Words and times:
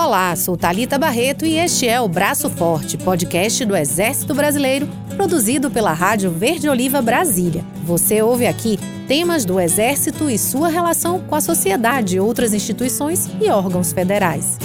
Olá, 0.00 0.36
sou 0.36 0.56
Talita 0.56 0.96
Barreto 0.96 1.44
e 1.44 1.56
este 1.56 1.88
é 1.88 2.00
o 2.00 2.06
Braço 2.06 2.48
Forte, 2.48 2.96
podcast 2.96 3.64
do 3.64 3.76
Exército 3.76 4.32
Brasileiro, 4.32 4.88
produzido 5.16 5.72
pela 5.72 5.92
Rádio 5.92 6.30
Verde 6.30 6.68
Oliva 6.68 7.02
Brasília. 7.02 7.64
Você 7.82 8.22
ouve 8.22 8.46
aqui 8.46 8.78
temas 9.08 9.44
do 9.44 9.58
Exército 9.58 10.30
e 10.30 10.38
sua 10.38 10.68
relação 10.68 11.18
com 11.18 11.34
a 11.34 11.40
sociedade, 11.40 12.20
outras 12.20 12.54
instituições 12.54 13.28
e 13.40 13.50
órgãos 13.50 13.92
federais. 13.92 14.56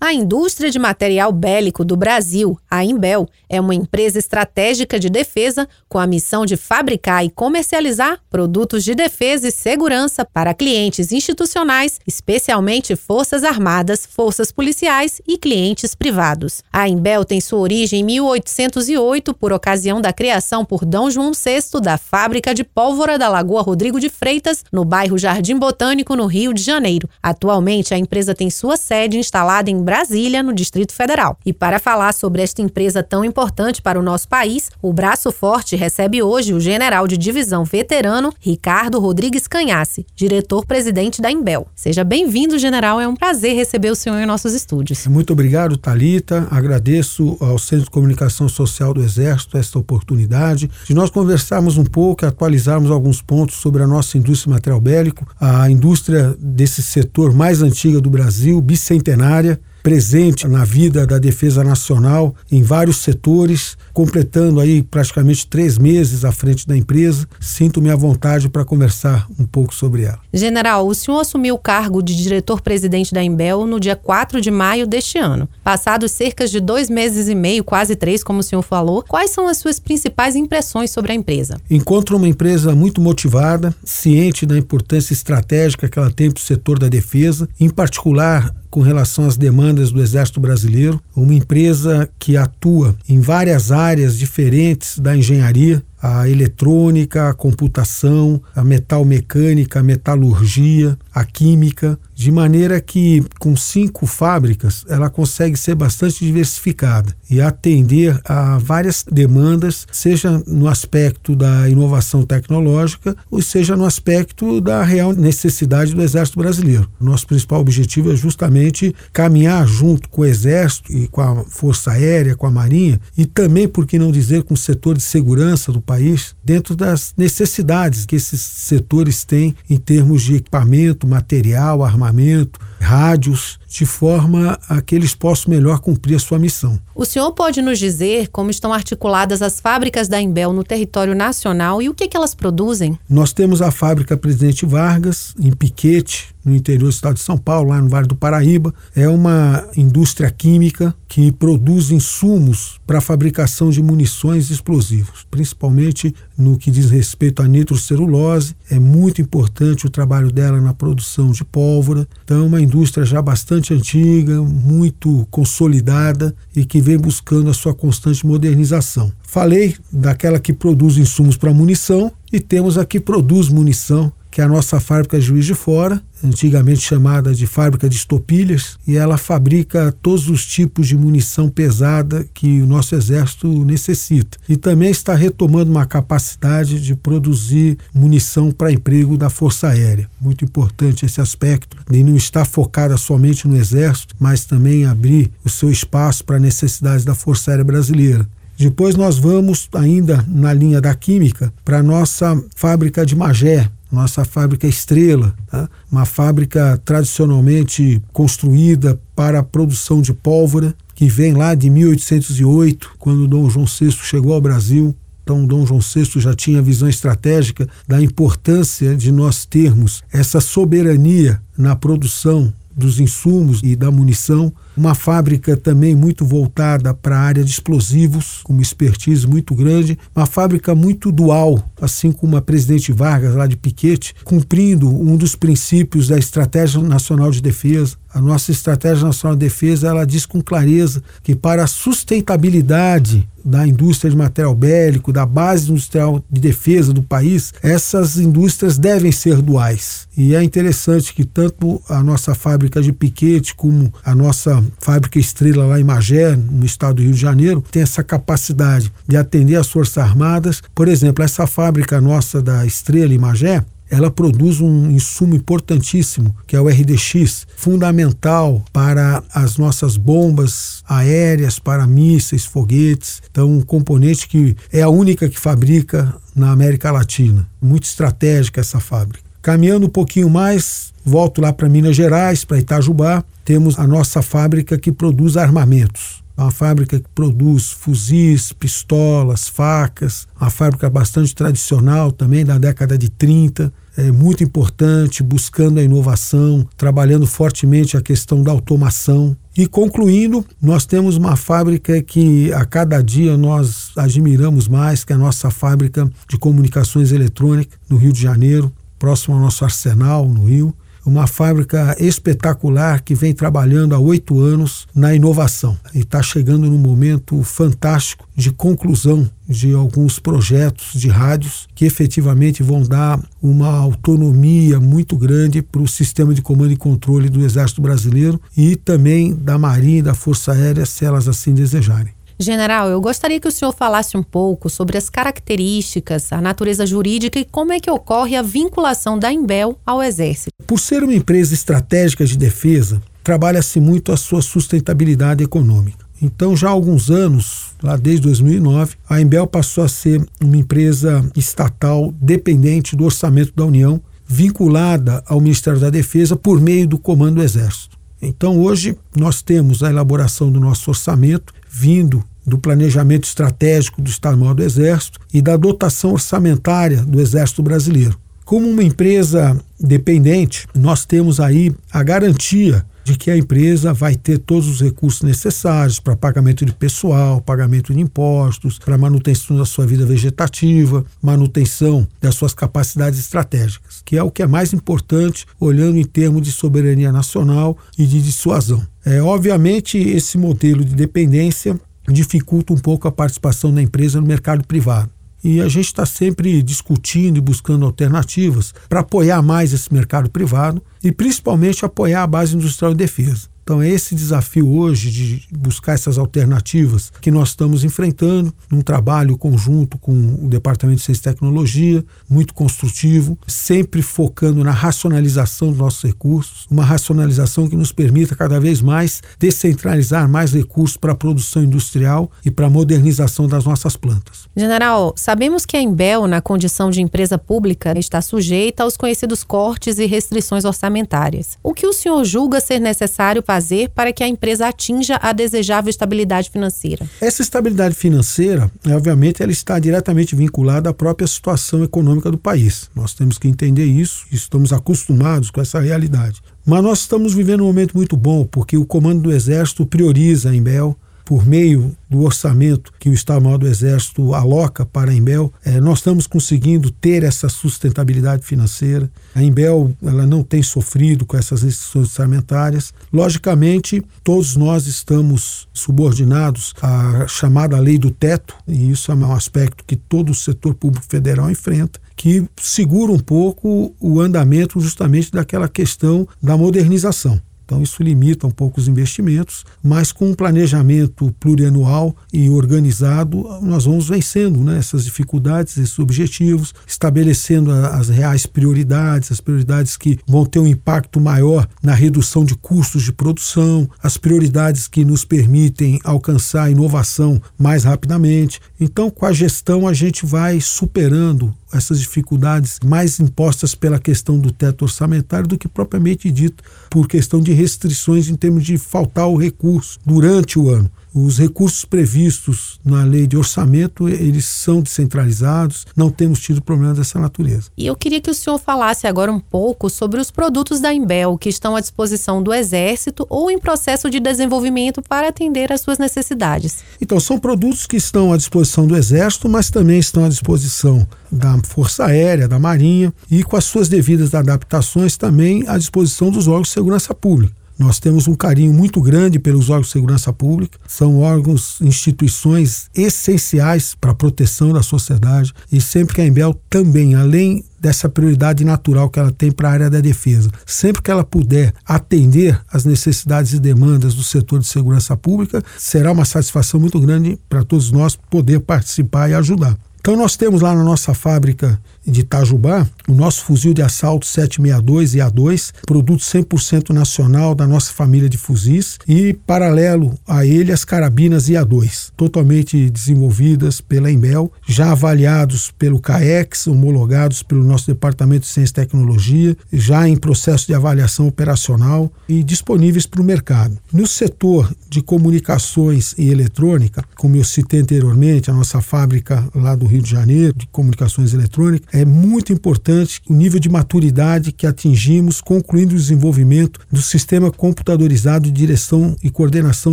A 0.00 0.12
indústria 0.12 0.70
de 0.70 0.78
material 0.78 1.32
bélico 1.32 1.84
do 1.84 1.96
Brasil, 1.96 2.56
a 2.70 2.84
Imbel, 2.84 3.28
é 3.48 3.60
uma 3.60 3.74
empresa 3.74 4.16
estratégica 4.16 4.96
de 4.96 5.10
defesa 5.10 5.68
com 5.88 5.98
a 5.98 6.06
missão 6.06 6.46
de 6.46 6.56
fabricar 6.56 7.24
e 7.24 7.30
comercializar 7.30 8.20
produtos 8.30 8.84
de 8.84 8.94
defesa 8.94 9.48
e 9.48 9.50
segurança 9.50 10.24
para 10.24 10.54
clientes 10.54 11.10
institucionais, 11.10 11.98
especialmente 12.06 12.94
Forças 12.94 13.42
Armadas, 13.42 14.06
Forças 14.06 14.52
Policiais 14.52 15.20
e 15.26 15.36
clientes 15.36 15.96
privados. 15.96 16.62
A 16.72 16.88
Imbel 16.88 17.24
tem 17.24 17.40
sua 17.40 17.58
origem 17.58 18.00
em 18.00 18.04
1808 18.04 19.34
por 19.34 19.52
ocasião 19.52 20.00
da 20.00 20.12
criação 20.12 20.64
por 20.64 20.84
D. 20.84 20.98
João 21.10 21.32
VI 21.32 21.80
da 21.82 21.98
fábrica 21.98 22.54
de 22.54 22.62
pólvora 22.62 23.18
da 23.18 23.28
Lagoa 23.28 23.62
Rodrigo 23.62 23.98
de 23.98 24.08
Freitas, 24.08 24.64
no 24.70 24.84
bairro 24.84 25.18
Jardim 25.18 25.56
Botânico, 25.56 26.14
no 26.14 26.26
Rio 26.26 26.54
de 26.54 26.62
Janeiro. 26.62 27.08
Atualmente, 27.20 27.94
a 27.94 27.98
empresa 27.98 28.32
tem 28.32 28.48
sua 28.48 28.76
sede 28.76 29.18
instalada 29.18 29.68
em 29.70 29.87
Brasília, 29.88 30.42
no 30.42 30.52
Distrito 30.52 30.92
Federal. 30.92 31.38
E 31.46 31.50
para 31.50 31.78
falar 31.78 32.12
sobre 32.12 32.42
esta 32.42 32.60
empresa 32.60 33.02
tão 33.02 33.24
importante 33.24 33.80
para 33.80 33.98
o 33.98 34.02
nosso 34.02 34.28
país, 34.28 34.70
o 34.82 34.92
Braço 34.92 35.32
Forte 35.32 35.76
recebe 35.76 36.22
hoje 36.22 36.52
o 36.52 36.60
general 36.60 37.08
de 37.08 37.16
divisão 37.16 37.64
veterano 37.64 38.30
Ricardo 38.38 39.00
Rodrigues 39.00 39.48
Canhasse, 39.48 40.04
diretor-presidente 40.14 41.22
da 41.22 41.30
Imbel. 41.30 41.66
Seja 41.74 42.04
bem-vindo, 42.04 42.58
general. 42.58 43.00
É 43.00 43.08
um 43.08 43.16
prazer 43.16 43.56
receber 43.56 43.90
o 43.90 43.94
senhor 43.94 44.18
em 44.18 44.26
nossos 44.26 44.52
estúdios. 44.52 45.06
Muito 45.06 45.32
obrigado, 45.32 45.78
Talita. 45.78 46.46
Agradeço 46.50 47.38
ao 47.40 47.58
Centro 47.58 47.86
de 47.86 47.90
Comunicação 47.90 48.46
Social 48.46 48.92
do 48.92 49.02
Exército 49.02 49.56
esta 49.56 49.78
oportunidade 49.78 50.70
de 50.84 50.92
nós 50.92 51.08
conversarmos 51.08 51.78
um 51.78 51.84
pouco 51.84 52.26
e 52.26 52.28
atualizarmos 52.28 52.90
alguns 52.90 53.22
pontos 53.22 53.56
sobre 53.56 53.82
a 53.82 53.86
nossa 53.86 54.18
indústria 54.18 54.52
material 54.52 54.82
bélico, 54.82 55.26
a 55.40 55.70
indústria 55.70 56.36
desse 56.38 56.82
setor 56.82 57.32
mais 57.32 57.62
antiga 57.62 58.02
do 58.02 58.10
Brasil, 58.10 58.60
bicentenária, 58.60 59.58
presente 59.88 60.46
na 60.46 60.66
vida 60.66 61.06
da 61.06 61.18
defesa 61.18 61.64
nacional 61.64 62.34
em 62.52 62.62
vários 62.62 62.98
setores, 62.98 63.74
completando 63.94 64.60
aí 64.60 64.82
praticamente 64.82 65.46
três 65.46 65.78
meses 65.78 66.26
à 66.26 66.30
frente 66.30 66.68
da 66.68 66.76
empresa. 66.76 67.26
Sinto-me 67.40 67.88
à 67.88 67.96
vontade 67.96 68.50
para 68.50 68.66
conversar 68.66 69.26
um 69.38 69.46
pouco 69.46 69.74
sobre 69.74 70.02
ela. 70.02 70.18
General, 70.30 70.86
o 70.86 70.94
senhor 70.94 71.20
assumiu 71.20 71.54
o 71.54 71.58
cargo 71.58 72.02
de 72.02 72.14
diretor-presidente 72.14 73.14
da 73.14 73.24
Embel 73.24 73.66
no 73.66 73.80
dia 73.80 73.96
4 73.96 74.42
de 74.42 74.50
maio 74.50 74.86
deste 74.86 75.16
ano. 75.16 75.48
Passados 75.64 76.12
cerca 76.12 76.46
de 76.46 76.60
dois 76.60 76.90
meses 76.90 77.26
e 77.26 77.34
meio, 77.34 77.64
quase 77.64 77.96
três, 77.96 78.22
como 78.22 78.40
o 78.40 78.42
senhor 78.42 78.60
falou, 78.60 79.02
quais 79.08 79.30
são 79.30 79.48
as 79.48 79.56
suas 79.56 79.80
principais 79.80 80.36
impressões 80.36 80.90
sobre 80.90 81.12
a 81.12 81.14
empresa? 81.14 81.58
Encontro 81.70 82.18
uma 82.18 82.28
empresa 82.28 82.74
muito 82.74 83.00
motivada, 83.00 83.74
ciente 83.82 84.44
da 84.44 84.58
importância 84.58 85.14
estratégica 85.14 85.88
que 85.88 85.98
ela 85.98 86.10
tem 86.10 86.30
para 86.30 86.42
o 86.42 86.44
setor 86.44 86.78
da 86.78 86.88
defesa, 86.88 87.48
em 87.58 87.70
particular 87.70 88.54
com 88.70 88.80
relação 88.80 89.26
às 89.26 89.36
demandas 89.36 89.77
do 89.90 90.02
Exército 90.02 90.40
Brasileiro, 90.40 91.00
uma 91.14 91.34
empresa 91.34 92.08
que 92.18 92.36
atua 92.36 92.96
em 93.08 93.20
várias 93.20 93.70
áreas 93.72 94.18
diferentes 94.18 94.98
da 94.98 95.16
engenharia, 95.16 95.82
a 96.00 96.28
eletrônica, 96.28 97.28
a 97.28 97.34
computação, 97.34 98.40
a 98.54 98.62
metal 98.64 99.04
mecânica, 99.04 99.80
a 99.80 99.82
metalurgia, 99.82 100.98
a 101.12 101.24
química, 101.24 101.98
de 102.14 102.32
maneira 102.32 102.80
que 102.80 103.24
com 103.38 103.56
cinco 103.56 104.06
fábricas 104.06 104.84
ela 104.88 105.08
consegue 105.08 105.56
ser 105.56 105.74
bastante 105.74 106.24
diversificada 106.24 107.14
e 107.30 107.40
atender 107.40 108.20
a 108.24 108.58
várias 108.58 109.04
demandas, 109.08 109.86
seja 109.92 110.42
no 110.46 110.68
aspecto 110.68 111.36
da 111.36 111.68
inovação 111.68 112.24
tecnológica 112.24 113.16
ou 113.30 113.40
seja 113.40 113.76
no 113.76 113.84
aspecto 113.84 114.60
da 114.60 114.82
real 114.82 115.12
necessidade 115.12 115.94
do 115.94 116.02
Exército 116.02 116.38
Brasileiro. 116.38 116.90
Nosso 117.00 117.26
principal 117.26 117.60
objetivo 117.60 118.12
é 118.12 118.16
justamente 118.16 118.94
caminhar 119.12 119.66
junto 119.66 120.08
com 120.08 120.22
o 120.22 120.24
Exército 120.24 120.92
e 120.92 121.06
com 121.06 121.20
a 121.20 121.44
Força 121.44 121.92
Aérea, 121.92 122.36
com 122.36 122.46
a 122.46 122.50
Marinha 122.50 123.00
e 123.16 123.26
também, 123.26 123.68
por 123.68 123.86
que 123.86 123.98
não 123.98 124.10
dizer, 124.10 124.42
com 124.42 124.54
o 124.54 124.56
setor 124.56 124.96
de 124.96 125.02
segurança 125.02 125.70
do 125.72 125.80
país, 125.88 126.36
dentro 126.44 126.76
das 126.76 127.14
necessidades 127.16 128.04
que 128.04 128.16
esses 128.16 128.42
setores 128.42 129.24
têm 129.24 129.56
em 129.70 129.78
termos 129.78 130.22
de 130.22 130.36
equipamento, 130.36 131.08
material, 131.08 131.82
armamento, 131.82 132.60
rádios, 132.80 133.58
de 133.68 133.84
forma 133.84 134.58
a 134.68 134.80
que 134.80 134.94
eles 134.94 135.14
possam 135.14 135.50
melhor 135.50 135.78
cumprir 135.80 136.16
a 136.16 136.18
sua 136.18 136.38
missão. 136.38 136.80
O 136.94 137.04
senhor 137.04 137.30
pode 137.32 137.60
nos 137.60 137.78
dizer 137.78 138.28
como 138.28 138.50
estão 138.50 138.72
articuladas 138.72 139.42
as 139.42 139.60
fábricas 139.60 140.08
da 140.08 140.20
Embel 140.20 140.52
no 140.52 140.64
território 140.64 141.14
nacional 141.14 141.82
e 141.82 141.88
o 141.88 141.94
que, 141.94 142.08
que 142.08 142.16
elas 142.16 142.34
produzem? 142.34 142.98
Nós 143.08 143.32
temos 143.32 143.60
a 143.60 143.70
fábrica 143.70 144.16
Presidente 144.16 144.64
Vargas, 144.64 145.34
em 145.38 145.52
Piquete, 145.52 146.34
no 146.48 146.54
interior 146.54 146.88
do 146.88 146.90
estado 146.90 147.14
de 147.14 147.20
São 147.20 147.36
Paulo, 147.36 147.70
lá 147.70 147.80
no 147.80 147.88
Vale 147.88 148.06
do 148.06 148.16
Paraíba. 148.16 148.74
É 148.96 149.08
uma 149.08 149.68
indústria 149.76 150.30
química 150.30 150.94
que 151.06 151.30
produz 151.30 151.90
insumos 151.90 152.80
para 152.86 152.98
a 152.98 153.02
fabricação 153.02 153.70
de 153.70 153.82
munições 153.82 154.48
e 154.48 154.54
explosivos, 154.54 155.26
principalmente 155.30 156.14
no 156.36 156.56
que 156.56 156.70
diz 156.70 156.90
respeito 156.90 157.42
à 157.42 157.48
nitrocelulose. 157.48 158.56
É 158.70 158.78
muito 158.78 159.20
importante 159.20 159.86
o 159.86 159.90
trabalho 159.90 160.32
dela 160.32 160.60
na 160.60 160.72
produção 160.72 161.30
de 161.30 161.44
pólvora. 161.44 162.08
Então, 162.24 162.38
é 162.38 162.42
uma 162.42 162.60
indústria 162.68 163.04
já 163.06 163.22
bastante 163.22 163.72
antiga, 163.72 164.42
muito 164.42 165.26
consolidada 165.30 166.34
e 166.54 166.64
que 166.64 166.80
vem 166.80 166.98
buscando 166.98 167.48
a 167.48 167.54
sua 167.54 167.74
constante 167.74 168.26
modernização. 168.26 169.10
Falei 169.22 169.74
daquela 169.90 170.38
que 170.38 170.52
produz 170.52 170.98
insumos 170.98 171.36
para 171.36 171.52
munição 171.52 172.12
e 172.30 172.38
temos 172.38 172.76
a 172.76 172.84
que 172.84 173.00
produz 173.00 173.48
munição 173.48 174.12
que 174.38 174.42
é 174.42 174.44
a 174.44 174.48
nossa 174.48 174.78
fábrica 174.78 175.20
Juiz 175.20 175.46
de 175.46 175.52
Fora, 175.52 176.00
antigamente 176.22 176.80
chamada 176.80 177.34
de 177.34 177.44
fábrica 177.44 177.88
de 177.88 177.96
estopilhas, 177.96 178.78
e 178.86 178.96
ela 178.96 179.18
fabrica 179.18 179.92
todos 180.00 180.28
os 180.28 180.46
tipos 180.46 180.86
de 180.86 180.96
munição 180.96 181.48
pesada 181.48 182.24
que 182.32 182.62
o 182.62 182.66
nosso 182.68 182.94
exército 182.94 183.48
necessita. 183.64 184.38
E 184.48 184.56
também 184.56 184.92
está 184.92 185.12
retomando 185.12 185.72
uma 185.72 185.84
capacidade 185.84 186.80
de 186.80 186.94
produzir 186.94 187.78
munição 187.92 188.52
para 188.52 188.70
emprego 188.70 189.18
da 189.18 189.28
Força 189.28 189.70
Aérea. 189.70 190.08
Muito 190.20 190.44
importante 190.44 191.04
esse 191.04 191.20
aspecto 191.20 191.76
de 191.90 192.04
não 192.04 192.14
estar 192.14 192.44
focada 192.44 192.96
somente 192.96 193.48
no 193.48 193.56
exército, 193.56 194.14
mas 194.20 194.44
também 194.44 194.86
abrir 194.86 195.32
o 195.44 195.50
seu 195.50 195.68
espaço 195.68 196.24
para 196.24 196.38
necessidades 196.38 197.04
da 197.04 197.12
Força 197.12 197.50
Aérea 197.50 197.64
Brasileira. 197.64 198.24
Depois 198.56 198.96
nós 198.96 199.18
vamos 199.18 199.68
ainda 199.72 200.24
na 200.28 200.52
linha 200.52 200.80
da 200.80 200.92
química 200.92 201.52
para 201.64 201.80
nossa 201.80 202.40
fábrica 202.56 203.06
de 203.06 203.14
Magé, 203.14 203.70
nossa 203.90 204.24
fábrica 204.24 204.66
Estrela, 204.66 205.34
tá? 205.50 205.68
uma 205.90 206.04
fábrica 206.04 206.80
tradicionalmente 206.84 208.02
construída 208.12 209.00
para 209.14 209.38
a 209.40 209.42
produção 209.42 210.02
de 210.02 210.12
pólvora, 210.12 210.74
que 210.94 211.08
vem 211.08 211.32
lá 211.32 211.54
de 211.54 211.70
1808, 211.70 212.92
quando 212.98 213.26
Dom 213.26 213.48
João 213.48 213.66
VI 213.66 213.92
chegou 213.92 214.34
ao 214.34 214.40
Brasil. 214.40 214.94
Então, 215.22 215.46
Dom 215.46 215.64
João 215.66 215.80
VI 215.80 216.20
já 216.20 216.34
tinha 216.34 216.62
visão 216.62 216.88
estratégica 216.88 217.68
da 217.86 218.00
importância 218.02 218.96
de 218.96 219.12
nós 219.12 219.44
termos 219.44 220.02
essa 220.12 220.40
soberania 220.40 221.40
na 221.56 221.76
produção 221.76 222.52
dos 222.74 223.00
insumos 223.00 223.60
e 223.62 223.74
da 223.74 223.90
munição, 223.90 224.52
uma 224.78 224.94
fábrica 224.94 225.56
também 225.56 225.94
muito 225.94 226.24
voltada 226.24 226.94
para 226.94 227.16
a 227.16 227.20
área 227.20 227.42
de 227.42 227.50
explosivos, 227.50 228.40
com 228.44 228.52
uma 228.52 228.62
expertise 228.62 229.26
muito 229.26 229.54
grande, 229.54 229.98
uma 230.14 230.24
fábrica 230.24 230.74
muito 230.74 231.10
dual, 231.10 231.62
assim 231.80 232.12
como 232.12 232.36
a 232.36 232.42
Presidente 232.42 232.92
Vargas 232.92 233.34
lá 233.34 233.46
de 233.46 233.56
Piquete, 233.56 234.14
cumprindo 234.24 234.88
um 234.88 235.16
dos 235.16 235.34
princípios 235.34 236.06
da 236.06 236.16
Estratégia 236.16 236.80
Nacional 236.80 237.30
de 237.32 237.42
Defesa. 237.42 237.96
A 238.14 238.20
nossa 238.20 238.52
Estratégia 238.52 239.04
Nacional 239.04 239.36
de 239.36 239.44
Defesa, 239.44 239.88
ela 239.88 240.06
diz 240.06 240.24
com 240.24 240.40
clareza 240.40 241.02
que 241.22 241.34
para 241.34 241.64
a 241.64 241.66
sustentabilidade 241.66 243.28
da 243.44 243.66
indústria 243.66 244.10
de 244.10 244.16
material 244.16 244.54
bélico, 244.54 245.12
da 245.12 245.24
base 245.24 245.70
industrial 245.70 246.22
de 246.30 246.40
defesa 246.40 246.92
do 246.92 247.02
país, 247.02 247.52
essas 247.62 248.18
indústrias 248.18 248.76
devem 248.76 249.10
ser 249.10 249.40
duais. 249.40 250.06
E 250.16 250.34
é 250.34 250.42
interessante 250.42 251.14
que 251.14 251.24
tanto 251.24 251.80
a 251.88 252.02
nossa 252.02 252.34
fábrica 252.34 252.82
de 252.82 252.92
Piquete 252.92 253.54
como 253.54 253.92
a 254.04 254.14
nossa 254.14 254.62
fábrica 254.78 255.18
Estrela 255.18 255.66
lá 255.66 255.80
em 255.80 255.84
Magé, 255.84 256.36
no 256.36 256.64
estado 256.64 256.96
do 256.96 257.02
Rio 257.02 257.12
de 257.12 257.20
Janeiro, 257.20 257.64
tem 257.70 257.82
essa 257.82 258.02
capacidade 258.02 258.92
de 259.06 259.16
atender 259.16 259.56
as 259.56 259.68
Forças 259.68 259.98
Armadas. 259.98 260.62
Por 260.74 260.88
exemplo, 260.88 261.24
essa 261.24 261.46
fábrica 261.46 262.00
nossa 262.00 262.42
da 262.42 262.64
Estrela 262.66 263.12
em 263.12 263.18
Magé, 263.18 263.64
ela 263.90 264.10
produz 264.10 264.60
um 264.60 264.90
insumo 264.90 265.34
importantíssimo, 265.34 266.34
que 266.46 266.54
é 266.54 266.60
o 266.60 266.68
RDX, 266.68 267.46
fundamental 267.56 268.62
para 268.72 269.22
as 269.32 269.56
nossas 269.56 269.96
bombas 269.96 270.82
aéreas, 270.88 271.58
para 271.58 271.86
mísseis, 271.86 272.44
foguetes. 272.44 273.22
Então, 273.30 273.50
um 273.50 273.60
componente 273.62 274.28
que 274.28 274.54
é 274.72 274.82
a 274.82 274.88
única 274.88 275.28
que 275.28 275.38
fabrica 275.38 276.14
na 276.34 276.52
América 276.52 276.90
Latina. 276.90 277.48
Muito 277.60 277.84
estratégica 277.84 278.60
essa 278.60 278.78
fábrica. 278.78 279.24
Caminhando 279.40 279.86
um 279.86 279.90
pouquinho 279.90 280.28
mais, 280.28 280.92
volto 281.08 281.40
lá 281.40 281.52
para 281.52 281.68
Minas 281.68 281.96
Gerais, 281.96 282.44
para 282.44 282.58
Itajubá, 282.58 283.24
temos 283.44 283.78
a 283.78 283.86
nossa 283.86 284.22
fábrica 284.22 284.78
que 284.78 284.92
produz 284.92 285.36
armamentos. 285.36 286.22
É 286.36 286.42
uma 286.42 286.52
fábrica 286.52 287.00
que 287.00 287.08
produz 287.12 287.72
fuzis, 287.72 288.52
pistolas, 288.52 289.48
facas, 289.48 290.28
uma 290.40 290.50
fábrica 290.50 290.88
bastante 290.88 291.34
tradicional 291.34 292.12
também 292.12 292.44
da 292.44 292.58
década 292.58 292.96
de 292.96 293.08
30, 293.08 293.72
é 293.96 294.12
muito 294.12 294.44
importante, 294.44 295.20
buscando 295.24 295.80
a 295.80 295.82
inovação, 295.82 296.64
trabalhando 296.76 297.26
fortemente 297.26 297.96
a 297.96 298.00
questão 298.00 298.44
da 298.44 298.52
automação. 298.52 299.36
E 299.56 299.66
concluindo, 299.66 300.46
nós 300.62 300.86
temos 300.86 301.16
uma 301.16 301.34
fábrica 301.34 302.00
que 302.00 302.52
a 302.52 302.64
cada 302.64 303.02
dia 303.02 303.36
nós 303.36 303.90
admiramos 303.96 304.68
mais, 304.68 305.02
que 305.02 305.12
é 305.12 305.16
a 305.16 305.18
nossa 305.18 305.50
fábrica 305.50 306.08
de 306.28 306.38
comunicações 306.38 307.10
eletrônicas 307.10 307.76
no 307.90 307.96
Rio 307.96 308.12
de 308.12 308.22
Janeiro, 308.22 308.72
próximo 308.96 309.34
ao 309.34 309.40
nosso 309.40 309.64
arsenal 309.64 310.28
no 310.28 310.44
Rio 310.44 310.72
uma 311.08 311.26
fábrica 311.26 311.96
espetacular 311.98 313.02
que 313.02 313.14
vem 313.14 313.32
trabalhando 313.32 313.94
há 313.94 313.98
oito 313.98 314.38
anos 314.38 314.86
na 314.94 315.14
inovação 315.14 315.76
e 315.94 316.00
está 316.00 316.22
chegando 316.22 316.70
num 316.70 316.78
momento 316.78 317.42
fantástico 317.42 318.28
de 318.36 318.50
conclusão 318.50 319.28
de 319.48 319.72
alguns 319.72 320.18
projetos 320.18 320.92
de 320.92 321.08
rádios 321.08 321.66
que 321.74 321.86
efetivamente 321.86 322.62
vão 322.62 322.82
dar 322.82 323.18
uma 323.42 323.74
autonomia 323.78 324.78
muito 324.78 325.16
grande 325.16 325.62
para 325.62 325.80
o 325.80 325.88
sistema 325.88 326.34
de 326.34 326.42
comando 326.42 326.72
e 326.72 326.76
controle 326.76 327.30
do 327.30 327.44
Exército 327.44 327.80
Brasileiro 327.80 328.40
e 328.56 328.76
também 328.76 329.34
da 329.34 329.58
Marinha 329.58 330.00
e 330.00 330.02
da 330.02 330.14
Força 330.14 330.52
Aérea, 330.52 330.84
se 330.84 331.04
elas 331.04 331.26
assim 331.26 331.54
desejarem. 331.54 332.17
General, 332.38 332.88
eu 332.88 333.00
gostaria 333.00 333.40
que 333.40 333.48
o 333.48 333.52
senhor 333.52 333.72
falasse 333.72 334.16
um 334.16 334.22
pouco 334.22 334.70
sobre 334.70 334.96
as 334.96 335.10
características, 335.10 336.32
a 336.32 336.40
natureza 336.40 336.86
jurídica 336.86 337.38
e 337.38 337.44
como 337.44 337.72
é 337.72 337.80
que 337.80 337.90
ocorre 337.90 338.36
a 338.36 338.42
vinculação 338.42 339.18
da 339.18 339.32
Imbel 339.32 339.76
ao 339.84 340.00
Exército. 340.00 340.52
Por 340.66 340.78
ser 340.78 341.02
uma 341.02 341.14
empresa 341.14 341.52
estratégica 341.52 342.24
de 342.24 342.38
defesa, 342.38 343.02
trabalha-se 343.24 343.80
muito 343.80 344.12
a 344.12 344.16
sua 344.16 344.40
sustentabilidade 344.40 345.42
econômica. 345.42 346.06
Então, 346.22 346.56
já 346.56 346.68
há 346.68 346.70
alguns 346.70 347.10
anos, 347.10 347.72
lá 347.82 347.96
desde 347.96 348.22
2009, 348.22 348.96
a 349.08 349.20
Embel 349.20 349.46
passou 349.46 349.84
a 349.84 349.88
ser 349.88 350.24
uma 350.40 350.56
empresa 350.56 351.28
estatal 351.36 352.12
dependente 352.20 352.96
do 352.96 353.04
orçamento 353.04 353.52
da 353.54 353.64
União, 353.64 354.00
vinculada 354.26 355.22
ao 355.26 355.40
Ministério 355.40 355.78
da 355.78 355.90
Defesa 355.90 356.36
por 356.36 356.60
meio 356.60 356.86
do 356.86 356.98
Comando 356.98 357.36
do 357.36 357.42
Exército. 357.42 357.96
Então, 358.20 358.58
hoje, 358.58 358.96
nós 359.16 359.42
temos 359.42 359.82
a 359.82 359.90
elaboração 359.90 360.50
do 360.50 360.58
nosso 360.58 360.90
orçamento 360.90 361.52
vindo 361.70 362.24
do 362.48 362.58
planejamento 362.58 363.24
estratégico 363.24 364.02
do 364.02 364.10
Estado-Maior 364.10 364.54
do 364.54 364.62
Exército 364.62 365.20
e 365.32 365.40
da 365.40 365.56
dotação 365.56 366.12
orçamentária 366.12 367.02
do 367.02 367.20
Exército 367.20 367.62
Brasileiro. 367.62 368.18
Como 368.44 368.66
uma 368.66 368.82
empresa 368.82 369.60
dependente, 369.78 370.66
nós 370.74 371.04
temos 371.04 371.38
aí 371.38 371.70
a 371.92 372.02
garantia 372.02 372.84
de 373.04 373.16
que 373.16 373.30
a 373.30 373.36
empresa 373.36 373.94
vai 373.94 374.16
ter 374.16 374.38
todos 374.38 374.68
os 374.68 374.80
recursos 374.82 375.22
necessários 375.22 375.98
para 375.98 376.16
pagamento 376.16 376.64
de 376.64 376.72
pessoal, 376.72 377.40
pagamento 377.40 377.92
de 377.94 378.00
impostos, 378.00 378.78
para 378.78 378.98
manutenção 378.98 379.56
da 379.56 379.64
sua 379.64 379.86
vida 379.86 380.04
vegetativa, 380.04 381.04
manutenção 381.22 382.06
das 382.20 382.34
suas 382.34 382.52
capacidades 382.52 383.18
estratégicas, 383.18 384.02
que 384.04 384.16
é 384.16 384.22
o 384.22 384.30
que 384.30 384.42
é 384.42 384.46
mais 384.46 384.74
importante 384.74 385.46
olhando 385.58 385.96
em 385.96 386.04
termos 386.04 386.42
de 386.42 386.52
soberania 386.52 387.10
nacional 387.10 387.78
e 387.96 388.04
de 388.06 388.20
dissuasão. 388.20 388.82
É, 389.04 389.22
obviamente, 389.22 389.96
esse 389.96 390.36
modelo 390.36 390.84
de 390.84 390.94
dependência 390.94 391.80
dificulta 392.12 392.72
um 392.72 392.78
pouco 392.78 393.06
a 393.08 393.12
participação 393.12 393.72
da 393.72 393.82
empresa 393.82 394.20
no 394.20 394.26
mercado 394.26 394.66
privado. 394.66 395.10
E 395.42 395.60
a 395.60 395.68
gente 395.68 395.86
está 395.86 396.04
sempre 396.04 396.62
discutindo 396.62 397.36
e 397.36 397.40
buscando 397.40 397.84
alternativas 397.84 398.74
para 398.88 399.00
apoiar 399.00 399.40
mais 399.40 399.72
esse 399.72 399.92
mercado 399.92 400.28
privado 400.28 400.82
e 401.02 401.12
principalmente 401.12 401.84
apoiar 401.84 402.24
a 402.24 402.26
base 402.26 402.56
industrial 402.56 402.92
de 402.92 402.98
defesa. 402.98 403.48
Então 403.68 403.82
é 403.82 403.88
esse 403.90 404.14
desafio 404.14 404.66
hoje 404.66 405.10
de 405.10 405.42
buscar 405.54 405.92
essas 405.92 406.16
alternativas 406.16 407.12
que 407.20 407.30
nós 407.30 407.50
estamos 407.50 407.84
enfrentando 407.84 408.50
num 408.70 408.80
trabalho 408.80 409.36
conjunto 409.36 409.98
com 409.98 410.12
o 410.42 410.48
Departamento 410.48 411.00
de 411.00 411.04
Ciência 411.04 411.28
e 411.28 411.34
Tecnologia, 411.34 412.02
muito 412.30 412.54
construtivo, 412.54 413.38
sempre 413.46 414.00
focando 414.00 414.64
na 414.64 414.70
racionalização 414.70 415.68
dos 415.68 415.76
nossos 415.76 416.02
recursos, 416.02 416.66
uma 416.70 416.82
racionalização 416.82 417.68
que 417.68 417.76
nos 417.76 417.92
permita 417.92 418.34
cada 418.34 418.58
vez 418.58 418.80
mais 418.80 419.22
descentralizar 419.38 420.26
mais 420.26 420.54
recursos 420.54 420.96
para 420.96 421.12
a 421.12 421.14
produção 421.14 421.62
industrial 421.62 422.30
e 422.42 422.50
para 422.50 422.68
a 422.68 422.70
modernização 422.70 423.46
das 423.46 423.66
nossas 423.66 423.98
plantas. 423.98 424.48
General, 424.56 425.12
sabemos 425.14 425.66
que 425.66 425.76
a 425.76 425.82
Embel, 425.82 426.26
na 426.26 426.40
condição 426.40 426.88
de 426.88 427.02
empresa 427.02 427.36
pública, 427.36 427.92
está 427.98 428.22
sujeita 428.22 428.84
aos 428.84 428.96
conhecidos 428.96 429.44
cortes 429.44 429.98
e 429.98 430.06
restrições 430.06 430.64
orçamentárias. 430.64 431.58
O 431.62 431.74
que 431.74 431.86
o 431.86 431.92
senhor 431.92 432.24
julga 432.24 432.60
ser 432.60 432.78
necessário 432.78 433.42
para 433.42 433.57
fazer 433.58 433.90
para 433.90 434.12
que 434.12 434.22
a 434.22 434.28
empresa 434.28 434.68
atinja 434.68 435.18
a 435.20 435.32
desejável 435.32 435.90
estabilidade 435.90 436.48
financeira? 436.48 437.04
Essa 437.20 437.42
estabilidade 437.42 437.94
financeira, 437.94 438.70
obviamente, 438.86 439.42
ela 439.42 439.50
está 439.50 439.78
diretamente 439.78 440.36
vinculada 440.36 440.88
à 440.88 440.94
própria 440.94 441.26
situação 441.26 441.82
econômica 441.82 442.30
do 442.30 442.38
país. 442.38 442.88
Nós 442.94 443.12
temos 443.14 443.36
que 443.36 443.48
entender 443.48 443.84
isso 443.84 444.26
estamos 444.30 444.72
acostumados 444.72 445.50
com 445.50 445.60
essa 445.60 445.80
realidade. 445.80 446.40
Mas 446.64 446.82
nós 446.82 447.00
estamos 447.00 447.34
vivendo 447.34 447.62
um 447.62 447.66
momento 447.66 447.96
muito 447.96 448.16
bom, 448.16 448.44
porque 448.44 448.76
o 448.76 448.86
comando 448.86 449.22
do 449.22 449.32
Exército 449.32 449.84
prioriza 449.84 450.50
a 450.50 450.54
Embel, 450.54 450.96
por 451.28 451.46
meio 451.46 451.94
do 452.08 452.22
orçamento 452.22 452.90
que 452.98 453.10
o 453.10 453.12
Estado-Maior 453.12 453.58
do 453.58 453.68
Exército 453.68 454.32
aloca 454.32 454.86
para 454.86 455.10
a 455.10 455.14
Embel, 455.14 455.52
é, 455.62 455.78
nós 455.78 455.98
estamos 455.98 456.26
conseguindo 456.26 456.90
ter 456.90 457.22
essa 457.22 457.50
sustentabilidade 457.50 458.46
financeira. 458.46 459.10
A 459.34 459.42
Embel 459.42 459.94
ela 460.02 460.26
não 460.26 460.42
tem 460.42 460.62
sofrido 460.62 461.26
com 461.26 461.36
essas 461.36 461.60
restrições 461.60 462.06
orçamentárias. 462.06 462.94
Logicamente, 463.12 464.02
todos 464.24 464.56
nós 464.56 464.86
estamos 464.86 465.68
subordinados 465.74 466.72
à 466.80 467.26
chamada 467.28 467.78
lei 467.78 467.98
do 467.98 468.10
teto, 468.10 468.54
e 468.66 468.90
isso 468.90 469.12
é 469.12 469.14
um 469.14 469.30
aspecto 469.30 469.84
que 469.86 469.96
todo 469.96 470.30
o 470.30 470.34
setor 470.34 470.72
público 470.72 471.04
federal 471.06 471.50
enfrenta 471.50 472.00
que 472.16 472.44
segura 472.56 473.12
um 473.12 473.18
pouco 473.18 473.94
o 474.00 474.18
andamento 474.18 474.80
justamente 474.80 475.30
daquela 475.30 475.68
questão 475.68 476.26
da 476.42 476.56
modernização. 476.56 477.40
Então, 477.68 477.82
isso 477.82 478.02
limita 478.02 478.46
um 478.46 478.50
pouco 478.50 478.80
os 478.80 478.88
investimentos, 478.88 479.62
mas 479.82 480.10
com 480.10 480.30
um 480.30 480.34
planejamento 480.34 481.30
plurianual 481.38 482.16
e 482.32 482.48
organizado, 482.48 483.46
nós 483.60 483.84
vamos 483.84 484.08
vencendo 484.08 484.64
né, 484.64 484.78
essas 484.78 485.04
dificuldades, 485.04 485.76
esses 485.76 485.98
objetivos, 485.98 486.74
estabelecendo 486.86 487.70
as 487.70 488.08
reais 488.08 488.46
prioridades, 488.46 489.30
as 489.30 489.38
prioridades 489.38 489.98
que 489.98 490.18
vão 490.26 490.46
ter 490.46 490.60
um 490.60 490.66
impacto 490.66 491.20
maior 491.20 491.68
na 491.82 491.92
redução 491.92 492.42
de 492.42 492.54
custos 492.54 493.02
de 493.02 493.12
produção, 493.12 493.86
as 494.02 494.16
prioridades 494.16 494.88
que 494.88 495.04
nos 495.04 495.26
permitem 495.26 496.00
alcançar 496.04 496.62
a 496.62 496.70
inovação 496.70 497.38
mais 497.58 497.84
rapidamente. 497.84 498.62
Então, 498.80 499.10
com 499.10 499.26
a 499.26 499.32
gestão, 499.32 499.86
a 499.86 499.92
gente 499.92 500.24
vai 500.24 500.58
superando 500.58 501.54
essas 501.72 502.00
dificuldades 502.00 502.78
mais 502.84 503.20
impostas 503.20 503.74
pela 503.74 503.98
questão 503.98 504.38
do 504.38 504.50
teto 504.50 504.82
orçamentário 504.82 505.46
do 505.46 505.58
que 505.58 505.68
propriamente 505.68 506.30
dito 506.30 506.64
por 506.88 507.06
questão 507.06 507.40
de 507.40 507.52
restrições 507.58 508.28
em 508.28 508.36
termos 508.36 508.64
de 508.64 508.78
faltar 508.78 509.28
o 509.28 509.36
recurso 509.36 509.98
durante 510.06 510.58
o 510.58 510.70
ano. 510.70 510.90
Os 511.20 511.36
recursos 511.36 511.84
previstos 511.84 512.78
na 512.84 513.02
lei 513.02 513.26
de 513.26 513.36
orçamento, 513.36 514.08
eles 514.08 514.44
são 514.44 514.80
descentralizados, 514.80 515.84
não 515.96 516.10
temos 516.10 516.38
tido 516.38 516.62
problema 516.62 516.94
dessa 516.94 517.18
natureza. 517.18 517.70
E 517.76 517.86
eu 517.86 517.96
queria 517.96 518.20
que 518.20 518.30
o 518.30 518.34
senhor 518.34 518.56
falasse 518.56 519.04
agora 519.04 519.32
um 519.32 519.40
pouco 519.40 519.90
sobre 519.90 520.20
os 520.20 520.30
produtos 520.30 520.78
da 520.78 520.94
Embel 520.94 521.36
que 521.36 521.48
estão 521.48 521.74
à 521.74 521.80
disposição 521.80 522.40
do 522.40 522.54
Exército 522.54 523.26
ou 523.28 523.50
em 523.50 523.58
processo 523.58 524.08
de 524.08 524.20
desenvolvimento 524.20 525.02
para 525.02 525.28
atender 525.28 525.72
às 525.72 525.80
suas 525.80 525.98
necessidades. 525.98 526.84
Então, 527.00 527.18
são 527.18 527.36
produtos 527.36 527.84
que 527.84 527.96
estão 527.96 528.32
à 528.32 528.36
disposição 528.36 528.86
do 528.86 528.96
Exército, 528.96 529.48
mas 529.48 529.70
também 529.70 529.98
estão 529.98 530.24
à 530.24 530.28
disposição 530.28 531.04
da 531.32 531.58
Força 531.64 532.04
Aérea, 532.04 532.46
da 532.46 532.60
Marinha 532.60 533.12
e 533.28 533.42
com 533.42 533.56
as 533.56 533.64
suas 533.64 533.88
devidas 533.88 534.34
adaptações 534.34 535.16
também 535.16 535.64
à 535.66 535.76
disposição 535.76 536.30
dos 536.30 536.46
órgãos 536.46 536.68
de 536.68 536.74
segurança 536.74 537.12
pública. 537.12 537.57
Nós 537.78 538.00
temos 538.00 538.26
um 538.26 538.34
carinho 538.34 538.72
muito 538.72 539.00
grande 539.00 539.38
pelos 539.38 539.70
órgãos 539.70 539.86
de 539.86 539.92
segurança 539.92 540.32
pública, 540.32 540.78
são 540.88 541.20
órgãos, 541.20 541.80
instituições 541.80 542.90
essenciais 542.92 543.94
para 543.94 544.10
a 544.10 544.14
proteção 544.14 544.72
da 544.72 544.82
sociedade 544.82 545.54
e 545.70 545.80
sempre 545.80 546.16
que 546.16 546.20
a 546.20 546.26
Embel 546.26 546.60
também, 546.68 547.14
além 547.14 547.64
dessa 547.80 548.08
prioridade 548.08 548.64
natural 548.64 549.08
que 549.08 549.20
ela 549.20 549.30
tem 549.30 549.52
para 549.52 549.68
a 549.68 549.72
área 549.72 549.90
da 549.90 550.00
defesa. 550.00 550.50
Sempre 550.66 551.02
que 551.02 551.10
ela 551.10 551.22
puder 551.22 551.72
atender 551.86 552.60
às 552.68 552.84
necessidades 552.84 553.52
e 553.52 553.60
demandas 553.60 554.14
do 554.14 554.24
setor 554.24 554.58
de 554.58 554.66
segurança 554.66 555.16
pública, 555.16 555.62
será 555.78 556.10
uma 556.10 556.24
satisfação 556.24 556.80
muito 556.80 556.98
grande 556.98 557.38
para 557.48 557.62
todos 557.62 557.92
nós 557.92 558.16
poder 558.16 558.58
participar 558.58 559.30
e 559.30 559.34
ajudar. 559.34 559.78
Então 560.00 560.16
nós 560.16 560.36
temos 560.36 560.62
lá 560.62 560.74
na 560.74 560.82
nossa 560.82 561.12
fábrica 561.12 561.78
de 562.08 562.20
Itajubá, 562.20 562.86
o 563.06 563.14
nosso 563.14 563.44
fuzil 563.44 563.74
de 563.74 563.82
assalto 563.82 564.26
762 564.26 565.14
e 565.14 565.18
A2, 565.18 565.72
produto 565.86 566.20
100% 566.20 566.90
nacional 566.90 567.54
da 567.54 567.66
nossa 567.66 567.92
família 567.92 568.28
de 568.28 568.38
fuzis, 568.38 568.98
e 569.06 569.32
paralelo 569.32 570.18
a 570.26 570.44
ele 570.44 570.72
as 570.72 570.84
carabinas 570.84 571.48
IA2, 571.48 572.10
totalmente 572.16 572.90
desenvolvidas 572.90 573.80
pela 573.80 574.10
Embel, 574.10 574.52
já 574.66 574.92
avaliados 574.92 575.70
pelo 575.78 576.00
CAEX, 576.00 576.66
homologados 576.66 577.42
pelo 577.42 577.64
nosso 577.64 577.86
Departamento 577.86 578.42
de 578.42 578.48
Ciência 578.48 578.72
e 578.72 578.74
Tecnologia, 578.74 579.56
já 579.72 580.08
em 580.08 580.16
processo 580.16 580.66
de 580.66 580.74
avaliação 580.74 581.26
operacional 581.28 582.10
e 582.28 582.42
disponíveis 582.42 583.06
para 583.06 583.20
o 583.20 583.24
mercado. 583.24 583.76
No 583.92 584.06
setor 584.06 584.74
de 584.88 585.02
comunicações 585.02 586.14
e 586.16 586.30
eletrônica, 586.30 587.04
como 587.16 587.36
eu 587.36 587.44
citei 587.44 587.80
anteriormente, 587.80 588.50
a 588.50 588.54
nossa 588.54 588.80
fábrica 588.80 589.48
lá 589.54 589.74
do 589.74 589.86
Rio 589.86 590.02
de 590.02 590.10
Janeiro 590.10 590.54
de 590.56 590.66
comunicações 590.66 591.34
eletrônicas, 591.34 591.88
é 591.98 592.04
muito 592.04 592.52
importante 592.52 593.20
o 593.28 593.34
nível 593.34 593.58
de 593.58 593.68
maturidade 593.68 594.52
que 594.52 594.66
atingimos 594.66 595.40
concluindo 595.40 595.94
o 595.94 595.98
desenvolvimento 595.98 596.80
do 596.90 597.02
sistema 597.02 597.50
computadorizado 597.50 598.44
de 598.44 598.52
direção 598.52 599.16
e 599.22 599.30
coordenação 599.30 599.92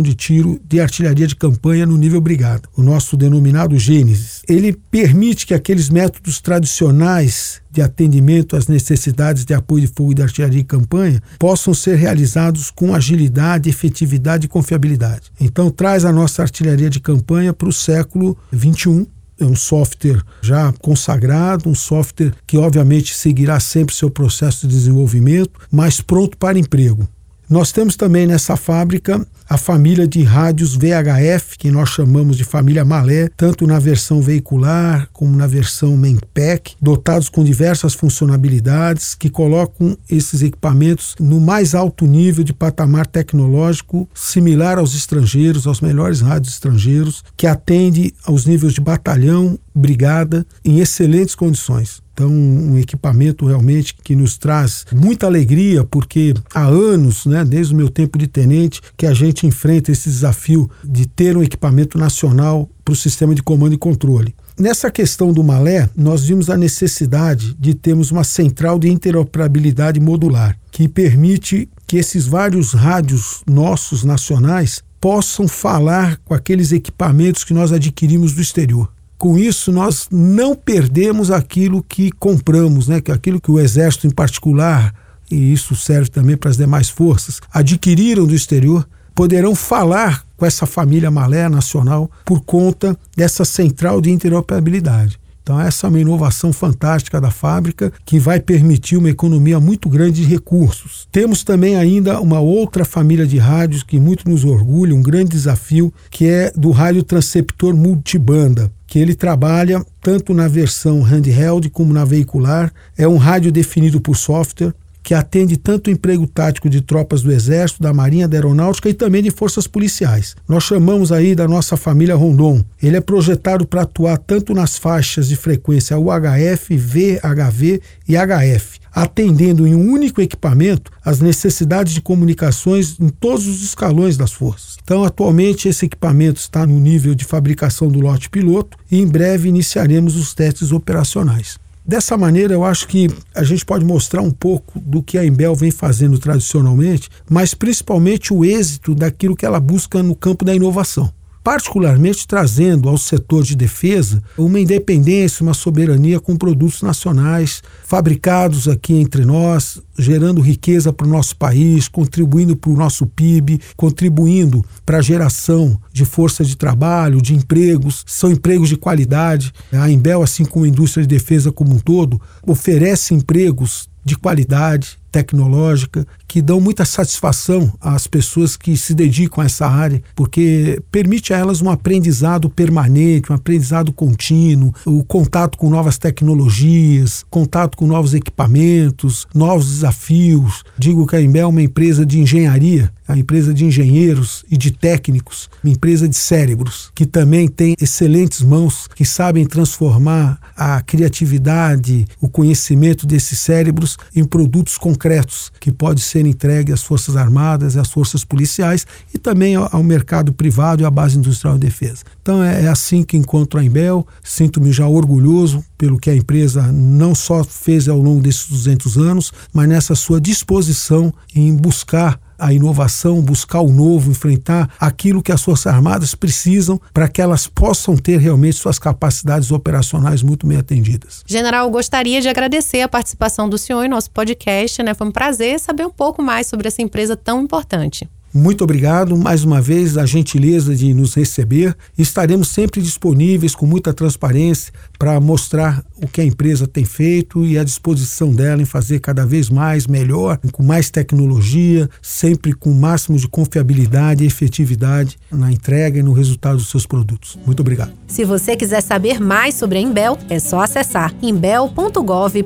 de 0.00 0.14
tiro 0.14 0.60
de 0.64 0.80
artilharia 0.80 1.26
de 1.26 1.34
campanha 1.34 1.84
no 1.84 1.96
nível 1.96 2.20
brigada, 2.20 2.68
o 2.76 2.82
nosso 2.82 3.16
denominado 3.16 3.78
Gênesis. 3.78 4.42
Ele 4.48 4.72
permite 4.90 5.46
que 5.46 5.54
aqueles 5.54 5.90
métodos 5.90 6.40
tradicionais 6.40 7.60
de 7.76 7.82
atendimento 7.82 8.56
às 8.56 8.68
necessidades 8.68 9.44
de 9.44 9.52
apoio 9.52 9.82
de 9.82 9.92
fogo 9.92 10.12
e 10.12 10.14
de 10.14 10.22
artilharia 10.22 10.58
de 10.60 10.64
campanha 10.64 11.22
possam 11.38 11.74
ser 11.74 11.96
realizados 11.96 12.70
com 12.70 12.94
agilidade, 12.94 13.68
efetividade 13.68 14.46
e 14.46 14.48
confiabilidade. 14.48 15.30
Então, 15.38 15.70
traz 15.70 16.04
a 16.04 16.12
nossa 16.12 16.40
artilharia 16.40 16.88
de 16.88 17.00
campanha 17.00 17.52
para 17.52 17.68
o 17.68 17.72
século 17.72 18.36
XXI, 18.54 19.06
é 19.38 19.44
um 19.44 19.56
software 19.56 20.22
já 20.40 20.72
consagrado, 20.80 21.68
um 21.68 21.74
software 21.74 22.32
que 22.46 22.56
obviamente 22.56 23.14
seguirá 23.14 23.60
sempre 23.60 23.94
seu 23.94 24.10
processo 24.10 24.66
de 24.66 24.74
desenvolvimento, 24.74 25.60
mas 25.70 26.00
pronto 26.00 26.36
para 26.36 26.58
emprego. 26.58 27.08
Nós 27.48 27.70
temos 27.70 27.94
também 27.94 28.26
nessa 28.26 28.56
fábrica 28.56 29.24
a 29.48 29.56
família 29.56 30.06
de 30.06 30.22
rádios 30.22 30.74
VHF, 30.74 31.56
que 31.58 31.70
nós 31.70 31.90
chamamos 31.90 32.36
de 32.36 32.44
família 32.44 32.84
Malé, 32.84 33.28
tanto 33.36 33.66
na 33.66 33.78
versão 33.78 34.20
veicular 34.20 35.08
como 35.12 35.36
na 35.36 35.46
versão 35.46 35.96
Mainpack, 35.96 36.74
dotados 36.80 37.28
com 37.28 37.44
diversas 37.44 37.94
funcionalidades 37.94 39.14
que 39.14 39.30
colocam 39.30 39.96
esses 40.10 40.42
equipamentos 40.42 41.14
no 41.20 41.40
mais 41.40 41.74
alto 41.74 42.06
nível 42.06 42.42
de 42.42 42.52
patamar 42.52 43.06
tecnológico, 43.06 44.08
similar 44.14 44.78
aos 44.78 44.94
estrangeiros, 44.94 45.66
aos 45.66 45.80
melhores 45.80 46.20
rádios 46.20 46.54
estrangeiros, 46.54 47.22
que 47.36 47.46
atende 47.46 48.14
aos 48.24 48.46
níveis 48.46 48.72
de 48.72 48.80
batalhão, 48.80 49.58
brigada, 49.74 50.46
em 50.64 50.80
excelentes 50.80 51.34
condições. 51.34 52.04
Então, 52.16 52.30
um 52.30 52.78
equipamento 52.78 53.44
realmente 53.44 53.94
que 54.02 54.16
nos 54.16 54.38
traz 54.38 54.86
muita 54.90 55.26
alegria, 55.26 55.84
porque 55.84 56.32
há 56.54 56.64
anos, 56.64 57.26
né, 57.26 57.44
desde 57.44 57.74
o 57.74 57.76
meu 57.76 57.90
tempo 57.90 58.16
de 58.16 58.26
tenente, 58.26 58.80
que 58.96 59.04
a 59.04 59.12
gente 59.12 59.35
enfrenta 59.44 59.90
esse 59.90 60.08
desafio 60.08 60.70
de 60.84 61.04
ter 61.08 61.36
um 61.36 61.42
equipamento 61.42 61.98
nacional 61.98 62.70
para 62.84 62.92
o 62.92 62.96
sistema 62.96 63.34
de 63.34 63.42
comando 63.42 63.74
e 63.74 63.78
controle. 63.78 64.32
Nessa 64.56 64.88
questão 64.88 65.32
do 65.32 65.42
malé, 65.42 65.90
nós 65.96 66.24
vimos 66.24 66.48
a 66.48 66.56
necessidade 66.56 67.54
de 67.58 67.74
termos 67.74 68.12
uma 68.12 68.22
central 68.22 68.78
de 68.78 68.88
interoperabilidade 68.88 69.98
modular, 69.98 70.56
que 70.70 70.88
permite 70.88 71.68
que 71.86 71.96
esses 71.96 72.26
vários 72.26 72.72
rádios 72.72 73.42
nossos 73.46 74.04
nacionais 74.04 74.82
possam 75.00 75.46
falar 75.46 76.16
com 76.24 76.32
aqueles 76.32 76.72
equipamentos 76.72 77.44
que 77.44 77.52
nós 77.52 77.72
adquirimos 77.72 78.32
do 78.32 78.40
exterior. 78.40 78.90
Com 79.18 79.38
isso, 79.38 79.72
nós 79.72 80.08
não 80.10 80.54
perdemos 80.54 81.30
aquilo 81.30 81.82
que 81.82 82.10
compramos, 82.12 82.88
né? 82.88 83.00
que 83.00 83.10
aquilo 83.10 83.40
que 83.40 83.50
o 83.50 83.58
Exército, 83.58 84.06
em 84.06 84.10
particular, 84.10 84.94
e 85.30 85.52
isso 85.52 85.74
serve 85.74 86.10
também 86.10 86.36
para 86.36 86.50
as 86.50 86.56
demais 86.56 86.88
forças, 86.88 87.40
adquiriram 87.52 88.26
do 88.26 88.34
exterior, 88.34 88.86
poderão 89.16 89.54
falar 89.54 90.24
com 90.36 90.44
essa 90.44 90.66
família 90.66 91.10
Malé 91.10 91.48
nacional 91.48 92.10
por 92.22 92.44
conta 92.44 92.96
dessa 93.16 93.46
central 93.46 94.00
de 94.00 94.10
interoperabilidade. 94.10 95.18
Então, 95.42 95.60
essa 95.60 95.86
é 95.86 95.88
uma 95.88 96.00
inovação 96.00 96.52
fantástica 96.52 97.20
da 97.20 97.30
fábrica 97.30 97.92
que 98.04 98.18
vai 98.18 98.40
permitir 98.40 98.96
uma 98.96 99.08
economia 99.08 99.58
muito 99.58 99.88
grande 99.88 100.22
de 100.22 100.28
recursos. 100.28 101.08
Temos 101.10 101.44
também 101.44 101.76
ainda 101.76 102.20
uma 102.20 102.40
outra 102.40 102.84
família 102.84 103.26
de 103.26 103.38
rádios 103.38 103.84
que 103.84 103.98
muito 103.98 104.28
nos 104.28 104.44
orgulha, 104.44 104.94
um 104.94 105.02
grande 105.02 105.30
desafio, 105.30 105.94
que 106.10 106.26
é 106.26 106.52
do 106.54 106.70
rádio 106.70 107.02
transceptor 107.02 107.74
multibanda 107.74 108.70
que 108.86 108.98
ele 108.98 109.14
trabalha 109.14 109.84
tanto 110.00 110.32
na 110.32 110.46
versão 110.46 111.02
handheld 111.02 111.68
como 111.70 111.92
na 111.92 112.04
veicular. 112.04 112.72
É 112.96 113.06
um 113.06 113.16
rádio 113.16 113.50
definido 113.50 114.00
por 114.00 114.16
software 114.16 114.72
que 115.06 115.14
atende 115.14 115.56
tanto 115.56 115.86
o 115.86 115.90
emprego 115.92 116.26
tático 116.26 116.68
de 116.68 116.80
tropas 116.80 117.22
do 117.22 117.30
Exército, 117.30 117.80
da 117.80 117.94
Marinha, 117.94 118.26
da 118.26 118.38
Aeronáutica 118.38 118.88
e 118.88 118.92
também 118.92 119.22
de 119.22 119.30
forças 119.30 119.64
policiais. 119.68 120.34
Nós 120.48 120.64
chamamos 120.64 121.12
aí 121.12 121.32
da 121.32 121.46
nossa 121.46 121.76
família 121.76 122.16
Rondon. 122.16 122.64
Ele 122.82 122.96
é 122.96 123.00
projetado 123.00 123.68
para 123.68 123.82
atuar 123.82 124.18
tanto 124.18 124.52
nas 124.52 124.76
faixas 124.76 125.28
de 125.28 125.36
frequência 125.36 125.96
UHF, 125.96 126.76
VHV 126.76 127.80
e 128.08 128.16
HF, 128.16 128.80
atendendo 128.92 129.64
em 129.64 129.76
um 129.76 129.92
único 129.92 130.20
equipamento 130.20 130.90
as 131.04 131.20
necessidades 131.20 131.94
de 131.94 132.00
comunicações 132.00 132.98
em 132.98 133.08
todos 133.08 133.46
os 133.46 133.62
escalões 133.62 134.16
das 134.16 134.32
forças. 134.32 134.76
Então, 134.82 135.04
atualmente, 135.04 135.68
esse 135.68 135.86
equipamento 135.86 136.40
está 136.40 136.66
no 136.66 136.80
nível 136.80 137.14
de 137.14 137.24
fabricação 137.24 137.86
do 137.86 138.00
lote 138.00 138.28
piloto 138.28 138.76
e 138.90 139.00
em 139.00 139.06
breve 139.06 139.48
iniciaremos 139.48 140.16
os 140.16 140.34
testes 140.34 140.72
operacionais. 140.72 141.64
Dessa 141.86 142.16
maneira, 142.16 142.52
eu 142.52 142.64
acho 142.64 142.88
que 142.88 143.08
a 143.32 143.44
gente 143.44 143.64
pode 143.64 143.84
mostrar 143.84 144.20
um 144.20 144.32
pouco 144.32 144.80
do 144.80 145.00
que 145.00 145.16
a 145.16 145.24
Embel 145.24 145.54
vem 145.54 145.70
fazendo 145.70 146.18
tradicionalmente, 146.18 147.08
mas 147.30 147.54
principalmente 147.54 148.34
o 148.34 148.44
êxito 148.44 148.92
daquilo 148.92 149.36
que 149.36 149.46
ela 149.46 149.60
busca 149.60 150.02
no 150.02 150.16
campo 150.16 150.44
da 150.44 150.54
inovação 150.54 151.12
particularmente 151.46 152.26
trazendo 152.26 152.88
ao 152.88 152.98
setor 152.98 153.44
de 153.44 153.54
defesa 153.54 154.20
uma 154.36 154.58
independência, 154.58 155.44
uma 155.44 155.54
soberania 155.54 156.18
com 156.18 156.34
produtos 156.34 156.82
nacionais 156.82 157.62
fabricados 157.84 158.66
aqui 158.66 158.94
entre 158.94 159.24
nós, 159.24 159.80
gerando 159.96 160.40
riqueza 160.40 160.92
para 160.92 161.06
o 161.06 161.08
nosso 161.08 161.36
país, 161.36 161.86
contribuindo 161.86 162.56
para 162.56 162.70
o 162.72 162.76
nosso 162.76 163.06
PIB, 163.06 163.60
contribuindo 163.76 164.64
para 164.84 164.98
a 164.98 165.00
geração 165.00 165.80
de 165.92 166.04
força 166.04 166.44
de 166.44 166.56
trabalho, 166.56 167.22
de 167.22 167.32
empregos, 167.32 168.02
são 168.08 168.32
empregos 168.32 168.68
de 168.68 168.76
qualidade. 168.76 169.52
A 169.70 169.88
Embel, 169.88 170.24
assim 170.24 170.44
como 170.44 170.64
a 170.64 170.68
indústria 170.68 171.06
de 171.06 171.14
defesa 171.14 171.52
como 171.52 171.76
um 171.76 171.78
todo, 171.78 172.20
oferece 172.44 173.14
empregos 173.14 173.88
de 174.04 174.16
qualidade, 174.16 174.98
tecnológica 175.16 176.06
que 176.28 176.42
dão 176.42 176.60
muita 176.60 176.84
satisfação 176.84 177.72
às 177.80 178.06
pessoas 178.06 178.54
que 178.54 178.76
se 178.76 178.92
dedicam 178.92 179.42
a 179.42 179.46
essa 179.46 179.66
área, 179.66 180.02
porque 180.14 180.82
permite 180.92 181.32
a 181.32 181.38
elas 181.38 181.62
um 181.62 181.70
aprendizado 181.70 182.50
permanente, 182.50 183.32
um 183.32 183.34
aprendizado 183.34 183.92
contínuo, 183.94 184.74
o 184.84 185.02
contato 185.02 185.56
com 185.56 185.70
novas 185.70 185.96
tecnologias, 185.96 187.24
contato 187.30 187.78
com 187.78 187.86
novos 187.86 188.12
equipamentos, 188.12 189.26
novos 189.34 189.70
desafios. 189.70 190.62
Digo 190.76 191.06
que 191.06 191.16
a 191.16 191.22
Embel 191.22 191.44
é 191.44 191.46
uma 191.46 191.62
empresa 191.62 192.04
de 192.04 192.18
engenharia, 192.18 192.92
é 193.08 193.12
uma 193.12 193.18
empresa 193.18 193.54
de 193.54 193.64
engenheiros 193.64 194.44
e 194.50 194.56
de 194.56 194.72
técnicos, 194.72 195.48
uma 195.62 195.72
empresa 195.72 196.08
de 196.08 196.16
cérebros, 196.16 196.90
que 196.94 197.06
também 197.06 197.48
tem 197.48 197.74
excelentes 197.80 198.42
mãos 198.42 198.88
que 198.94 199.04
sabem 199.04 199.46
transformar 199.46 200.38
a 200.56 200.82
criatividade, 200.82 202.04
o 202.20 202.28
conhecimento 202.28 203.06
desses 203.06 203.38
cérebros 203.38 203.96
em 204.14 204.24
produtos 204.24 204.76
concretos 204.76 205.05
concretos 205.06 205.52
que 205.60 205.70
pode 205.70 206.00
ser 206.00 206.26
entregue 206.26 206.72
às 206.72 206.82
Forças 206.82 207.16
Armadas 207.16 207.76
às 207.76 207.90
forças 207.90 208.24
policiais 208.24 208.86
e 209.14 209.18
também 209.18 209.54
ao, 209.54 209.68
ao 209.72 209.82
mercado 209.82 210.32
privado 210.32 210.82
e 210.82 210.84
à 210.84 210.90
base 210.90 211.16
industrial 211.16 211.54
de 211.54 211.66
defesa. 211.66 212.02
Então 212.20 212.42
é, 212.42 212.64
é 212.64 212.68
assim 212.68 213.02
que 213.04 213.16
encontro 213.16 213.60
a 213.60 213.64
Embel, 213.64 214.06
sinto-me 214.22 214.72
já 214.72 214.86
orgulhoso 214.86 215.64
pelo 215.78 215.98
que 215.98 216.10
a 216.10 216.16
empresa 216.16 216.72
não 216.72 217.14
só 217.14 217.44
fez 217.44 217.88
ao 217.88 218.00
longo 218.00 218.20
desses 218.20 218.48
200 218.48 218.98
anos, 218.98 219.32
mas 219.52 219.68
nessa 219.68 219.94
sua 219.94 220.20
disposição 220.20 221.12
em 221.34 221.54
buscar 221.54 222.18
a 222.38 222.52
inovação, 222.52 223.20
buscar 223.20 223.60
o 223.60 223.70
novo, 223.70 224.10
enfrentar 224.10 224.70
aquilo 224.78 225.22
que 225.22 225.32
as 225.32 225.42
Forças 225.42 225.72
Armadas 225.72 226.14
precisam 226.14 226.80
para 226.92 227.08
que 227.08 227.20
elas 227.20 227.46
possam 227.46 227.96
ter 227.96 228.18
realmente 228.18 228.56
suas 228.56 228.78
capacidades 228.78 229.50
operacionais 229.50 230.22
muito 230.22 230.46
bem 230.46 230.58
atendidas. 230.58 231.22
General, 231.26 231.68
gostaria 231.70 232.20
de 232.20 232.28
agradecer 232.28 232.82
a 232.82 232.88
participação 232.88 233.48
do 233.48 233.58
senhor 233.58 233.84
em 233.84 233.88
nosso 233.88 234.10
podcast, 234.10 234.82
né? 234.82 234.94
Foi 234.94 235.06
um 235.06 235.12
prazer 235.12 235.58
saber 235.60 235.86
um 235.86 235.90
pouco 235.90 236.22
mais 236.22 236.46
sobre 236.46 236.68
essa 236.68 236.82
empresa 236.82 237.16
tão 237.16 237.42
importante. 237.42 238.08
Muito 238.36 238.62
obrigado 238.62 239.16
mais 239.16 239.42
uma 239.42 239.62
vez 239.62 239.96
a 239.96 240.04
gentileza 240.04 240.74
de 240.74 240.92
nos 240.92 241.14
receber. 241.14 241.74
Estaremos 241.96 242.48
sempre 242.48 242.82
disponíveis 242.82 243.54
com 243.54 243.64
muita 243.64 243.94
transparência 243.94 244.72
para 244.98 245.18
mostrar 245.18 245.82
o 245.96 246.06
que 246.06 246.20
a 246.20 246.24
empresa 246.24 246.66
tem 246.66 246.84
feito 246.84 247.44
e 247.46 247.58
a 247.58 247.64
disposição 247.64 248.34
dela 248.34 248.60
em 248.60 248.66
fazer 248.66 249.00
cada 249.00 249.24
vez 249.24 249.48
mais, 249.48 249.86
melhor, 249.86 250.38
com 250.52 250.62
mais 250.62 250.90
tecnologia, 250.90 251.88
sempre 252.02 252.52
com 252.52 252.70
o 252.70 252.74
máximo 252.74 253.18
de 253.18 253.26
confiabilidade 253.26 254.22
e 254.22 254.26
efetividade 254.26 255.16
na 255.32 255.50
entrega 255.50 255.98
e 255.98 256.02
no 256.02 256.12
resultado 256.12 256.56
dos 256.56 256.68
seus 256.68 256.86
produtos. 256.86 257.38
Muito 257.46 257.60
obrigado. 257.60 257.92
Se 258.06 258.24
você 258.24 258.54
quiser 258.54 258.82
saber 258.82 259.18
mais 259.20 259.54
sobre 259.54 259.78
a 259.78 259.80
Imbel, 259.80 260.18
é 260.28 260.38
só 260.38 260.60
acessar 260.60 261.14
imbel.gov.br. 261.22 262.44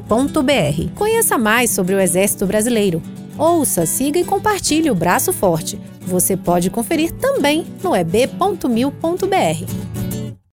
Conheça 0.94 1.36
mais 1.36 1.70
sobre 1.70 1.94
o 1.94 2.00
Exército 2.00 2.46
Brasileiro. 2.46 3.02
Ouça, 3.40 3.86
siga 3.86 4.18
e 4.18 4.24
compartilhe 4.24 4.90
o 4.90 4.94
Braço 4.94 5.32
Forte. 5.32 5.80
Você 6.02 6.36
pode 6.36 6.68
conferir 6.68 7.10
também 7.12 7.66
no 7.82 7.96
eb.mil.br. 7.96 8.90